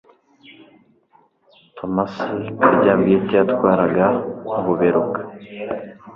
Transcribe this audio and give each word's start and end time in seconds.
thomasi 1.77 2.29
karyabwite 2.61 3.33
yatwaraga 3.39 4.05
ububeruka 4.57 5.19